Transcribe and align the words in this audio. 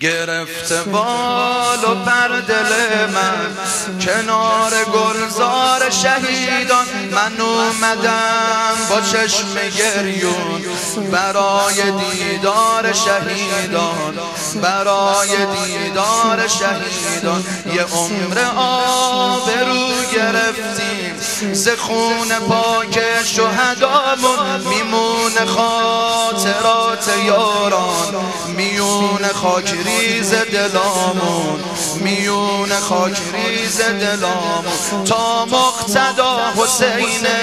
گرفته 0.00 0.82
بال 0.82 1.84
و 1.84 1.94
پر 2.04 2.28
دل 2.28 3.06
من. 3.14 3.56
کنار 4.00 4.72
گلزار 4.84 5.90
شهیدان 5.90 6.86
من 7.12 7.40
اومدم. 7.40 8.76
با 8.90 9.00
چشم 9.00 9.54
گریون 9.78 10.62
برای 11.12 11.74
دیدار 11.74 12.92
شهیدان. 12.92 14.18
برای 14.62 15.28
دیدار 15.46 16.48
شهیدان. 16.48 17.44
یه 17.74 17.82
عمر 17.82 18.38
آبرو 18.56 19.88
گرفتیم. 20.12 21.20
ز 21.52 21.68
خون 21.68 22.28
پاک 22.48 23.00
شهدامون 23.24 24.60
میمون 24.68 24.99
خاطرات 25.38 27.08
یاران 27.26 28.14
میون 28.48 29.28
خاک 29.34 29.74
ریز 29.84 30.34
دلامون 30.34 31.64
میون 31.94 32.80
خاک 32.80 33.18
ریز 33.32 33.80
دلامون. 33.80 35.04
تا 35.04 35.44
مقتدا 35.44 36.38
حسینه 36.56 37.40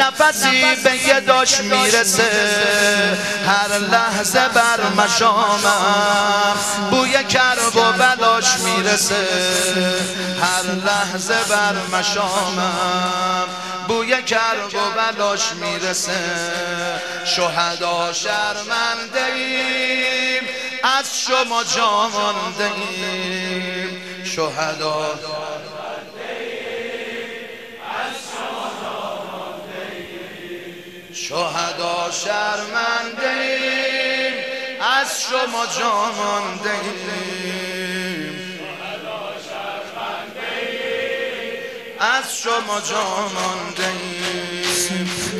نفسی 0.00 0.74
به 0.84 1.06
یه 1.08 1.20
داشت 1.20 1.60
می‌رسه 1.60 2.30
هر 3.46 3.78
لحظه 3.78 4.48
بر 4.48 5.04
مشامم 5.04 6.56
بوی 6.90 7.24
کرب 7.24 7.76
و 7.76 7.92
بلاش 7.92 8.46
می‌رسه. 8.58 9.26
هر 10.42 10.62
لحظه 10.86 11.34
بر 11.48 11.98
مشامم 11.98 13.46
بوی 13.88 14.22
کرب 14.22 14.74
و 14.74 14.90
بلاش 14.90 15.52
می‌رسه. 15.52 16.20
شهدا 17.24 18.12
شرمنده 18.12 19.24
ایم 19.34 20.42
از 20.82 21.20
شما 21.20 21.64
جا 21.64 22.08
مانده 22.08 22.64
ایم 22.64 24.24
شهدا 24.24 25.18
شهدا 31.14 32.10
شرمنده 32.10 33.30
ایم 33.30 34.34
از 35.00 35.22
شما 35.22 35.66
جا 35.66 36.12
مانده 36.12 36.70
ایم 36.70 37.25
از 42.26 42.38
شما 42.38 42.80
جا 42.80 43.28
مانده 43.34 43.92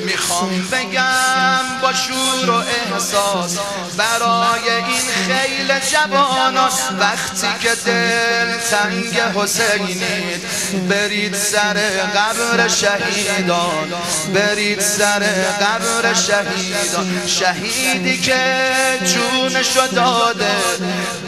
می‌خوام 0.05 0.69
بگم 0.73 1.81
با 1.83 1.93
شور 1.93 2.51
و 2.51 2.55
احساس 2.55 3.59
برای 3.97 4.71
این 4.71 5.03
خیل 5.27 5.79
جوانان 5.79 6.71
وقتی 7.01 7.47
که 7.63 7.75
دل 7.87 8.59
تنگ 8.71 9.19
حسینید 9.19 10.43
برید 10.89 11.35
سر 11.35 11.75
قبر 12.15 12.69
شهیدان. 12.69 13.93
برید 14.35 14.81
سر 14.81 15.23
قبر 15.61 16.15
شهیدان. 16.15 17.27
شهیدی 17.27 18.21
که 18.21 18.65
جونشو 19.05 19.87
داده 19.87 20.57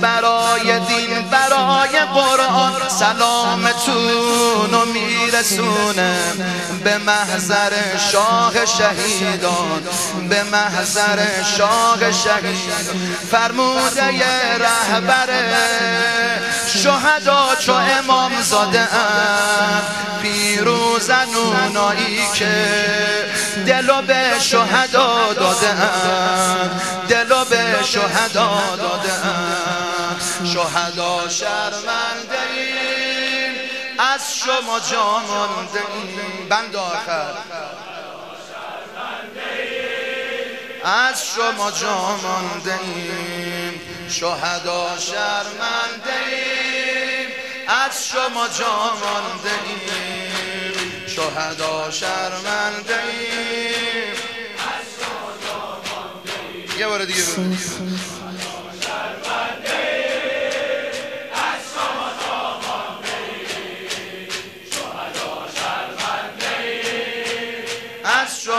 برای 0.00 0.80
قرآن 2.14 2.88
سلامتون 2.88 4.74
و 4.74 4.84
میرسونه 4.84 6.16
به 6.84 6.98
محضر 6.98 7.72
شاه 8.12 8.66
شهیدان 8.66 9.82
به 10.28 10.42
محضر 10.42 11.18
شاه 11.56 12.12
شهید 12.12 12.88
فرموده 13.30 14.04
رهبر 14.58 15.28
شهدا 16.66 17.54
چو 17.60 17.72
امام 17.72 18.42
زاده 18.42 18.80
ام. 18.80 19.82
پیروز 20.22 21.10
نونایی 21.10 22.20
که 22.34 22.66
دلو 23.66 24.02
به 24.02 24.38
شهدا 24.40 25.32
داده 25.32 25.68
ام. 25.68 26.70
دلو 27.08 27.44
به 27.44 27.84
شهدا 27.84 28.76
داده 28.76 29.12
شرمنده 31.28 32.38
از 33.98 34.34
شما 34.38 34.80
جا 34.80 35.18
مانده 35.18 35.80
بند 36.48 36.76
آخر. 36.76 37.34
از 40.84 41.26
شما 41.26 41.70
جا 41.70 42.16
مانده 42.16 42.80
ایم 42.82 43.80
شهدا 44.08 44.98
شرمنده 44.98 46.18
ایم 46.30 47.28
از 47.68 48.06
شما 48.08 48.48
جا 48.48 48.92
مانده 49.00 49.50
ایم 49.66 51.06
شهدا 51.06 51.90
شرمنده 51.90 53.02
ایم 53.02 54.14
یه 56.78 56.86
بار 56.86 57.04
دیگه 57.04 57.20
از 57.20 57.38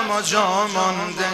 شما 0.10 0.22
جا 0.22 0.68
مانده 0.68 1.26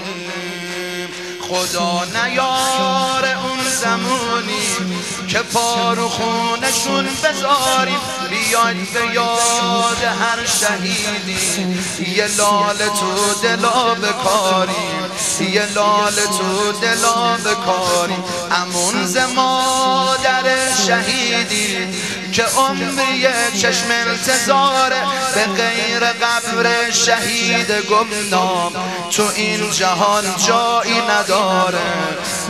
خدا 1.42 2.04
نیار 2.06 3.26
اون 3.26 3.64
زمانی 3.82 4.96
که 5.28 5.40
پارو 5.40 6.10
خونشون 6.10 7.06
بذاریم. 7.06 8.00
بیاید 8.30 8.94
به 8.94 9.14
یاد 9.14 10.04
هر 10.04 10.46
شهیدی. 10.46 12.18
یه 12.18 12.28
لال 12.38 12.78
تو 12.78 13.34
دلا 13.44 13.96
بکاریم. 13.96 15.12
یه 15.40 15.66
لال 15.66 16.16
تو 16.16 16.72
دلا 16.82 17.38
بکاریم. 17.38 18.24
امون 18.52 19.06
ز 19.06 19.18
مادر 19.18 20.44
شهیدی. 20.88 21.95
که 22.36 22.44
عمری 22.44 23.28
چشم 23.62 23.86
انتظاره 23.90 25.02
به 25.36 25.46
غیر 25.46 26.00
قبر 26.00 26.92
شهید 26.92 27.72
گمنام. 27.72 28.72
تو 29.12 29.24
این 29.36 29.72
جهان 29.72 30.24
جایی 30.48 31.02
نداره 31.10 31.78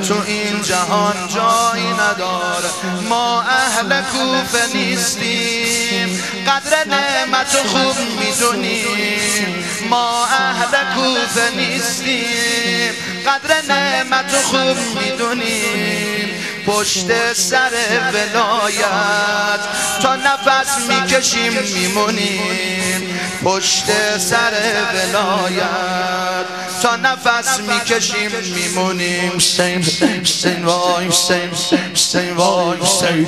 تو 0.08 0.16
این 0.28 0.62
جهان 0.62 1.28
جایی 1.28 1.94
نداره. 1.94 2.70
ما 3.10 3.42
اهل 3.42 4.02
کوفه 4.02 4.78
نیستیم 4.78 6.24
قدر 6.48 6.88
نعمت 6.88 7.58
خوب 7.68 7.96
می‌دونیم. 8.20 9.66
ما 9.90 10.26
اهل 10.26 10.96
کوفه 10.96 11.56
نیستیم 11.56 12.94
قدر 13.28 13.62
نعمت 13.70 14.36
خوب 14.44 14.78
می‌دونیم. 15.04 16.45
پشت 16.68 17.34
سر 17.34 17.72
ولایت. 18.14 19.60
تا 20.02 20.16
نفس 20.16 20.78
می‌کشیم 20.88 21.54
میمونیم. 21.54 23.20
پشت 23.44 24.18
سر 24.18 24.54
ولایت. 24.94 26.46
تا 26.82 26.96
نفس 26.96 27.60
می‌کشیم 27.60 28.32
میمونیم. 28.56 29.40
سین 29.40 29.82
سین 30.24 30.66
وای 30.66 31.12
سین 31.12 31.52
سین 31.94 32.34
وای 32.34 32.78
سین 32.86 33.28